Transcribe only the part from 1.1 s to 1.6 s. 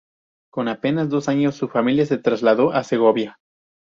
dos años,